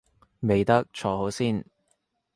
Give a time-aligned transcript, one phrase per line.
[0.39, 1.63] 未得，坐好先